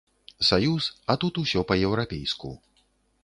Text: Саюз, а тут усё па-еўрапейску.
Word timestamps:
Саюз, 0.47 0.87
а 1.13 1.17
тут 1.23 1.33
усё 1.43 1.63
па-еўрапейску. 1.71 2.51